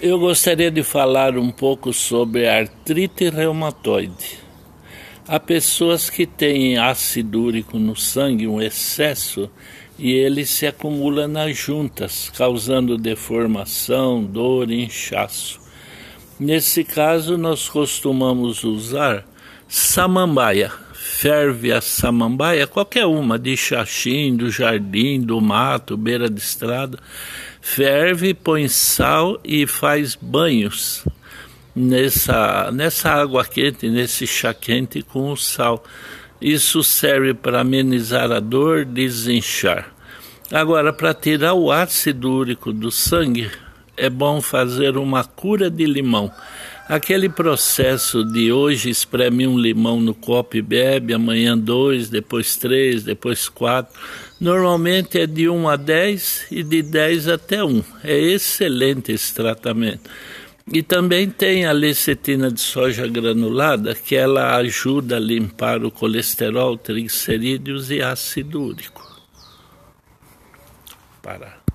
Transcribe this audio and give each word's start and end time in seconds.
Eu 0.00 0.18
gostaria 0.18 0.72
de 0.72 0.82
falar 0.82 1.38
um 1.38 1.50
pouco 1.50 1.92
sobre 1.92 2.48
artrite 2.48 3.30
reumatoide. 3.30 4.38
Há 5.26 5.38
pessoas 5.38 6.10
que 6.10 6.26
têm 6.26 6.76
ácido 6.76 7.40
úrico 7.40 7.78
no 7.78 7.94
sangue, 7.94 8.48
um 8.48 8.60
excesso, 8.60 9.48
e 9.96 10.10
ele 10.10 10.44
se 10.44 10.66
acumula 10.66 11.28
nas 11.28 11.56
juntas, 11.56 12.28
causando 12.36 12.98
deformação, 12.98 14.22
dor 14.22 14.68
e 14.70 14.84
inchaço. 14.84 15.60
Nesse 16.40 16.82
caso, 16.82 17.38
nós 17.38 17.68
costumamos 17.68 18.64
usar 18.64 19.24
samambaia. 19.68 20.72
Ferve 21.16 21.72
a 21.72 21.80
samambaia, 21.80 22.66
qualquer 22.66 23.06
uma, 23.06 23.38
de 23.38 23.56
xaxim, 23.56 24.36
do 24.36 24.50
jardim, 24.50 25.20
do 25.20 25.40
mato, 25.40 25.96
beira 25.96 26.28
de 26.28 26.40
estrada. 26.40 26.98
Ferve, 27.62 28.34
põe 28.34 28.66
sal 28.66 29.40
e 29.44 29.64
faz 29.64 30.18
banhos 30.20 31.06
nessa, 31.74 32.70
nessa 32.72 33.10
água 33.10 33.44
quente, 33.44 33.88
nesse 33.88 34.26
chá 34.26 34.52
quente 34.52 35.02
com 35.02 35.30
o 35.30 35.36
sal. 35.36 35.84
Isso 36.40 36.82
serve 36.82 37.32
para 37.32 37.60
amenizar 37.60 38.32
a 38.32 38.40
dor, 38.40 38.84
desinchar. 38.84 39.94
Agora, 40.52 40.92
para 40.92 41.14
tirar 41.14 41.54
o 41.54 41.70
ácido 41.70 42.30
úrico 42.30 42.72
do 42.72 42.90
sangue, 42.90 43.50
é 43.96 44.10
bom 44.10 44.42
fazer 44.42 44.96
uma 44.98 45.24
cura 45.24 45.70
de 45.70 45.86
limão. 45.86 46.30
Aquele 46.86 47.30
processo 47.30 48.22
de 48.22 48.52
hoje 48.52 48.90
espreme 48.90 49.46
um 49.46 49.58
limão 49.58 49.98
no 50.00 50.14
copo 50.14 50.58
e 50.58 50.62
bebe, 50.62 51.14
amanhã 51.14 51.56
dois, 51.56 52.10
depois 52.10 52.56
três, 52.56 53.02
depois 53.02 53.48
quatro. 53.48 53.98
Normalmente 54.38 55.18
é 55.18 55.26
de 55.26 55.48
1 55.48 55.66
a 55.66 55.76
10 55.76 56.46
e 56.50 56.62
de 56.62 56.82
10 56.82 57.28
até 57.28 57.64
1. 57.64 57.82
É 58.04 58.18
excelente 58.18 59.12
esse 59.12 59.34
tratamento. 59.34 60.10
E 60.70 60.82
também 60.82 61.30
tem 61.30 61.64
a 61.64 61.72
lecetina 61.72 62.50
de 62.50 62.60
soja 62.60 63.06
granulada, 63.06 63.94
que 63.94 64.14
ela 64.14 64.54
ajuda 64.56 65.16
a 65.16 65.20
limpar 65.20 65.82
o 65.84 65.90
colesterol, 65.90 66.76
triglicerídeos 66.76 67.90
e 67.90 68.02
ácido 68.02 68.62
úrico. 68.62 69.02
Parar. 71.22 71.62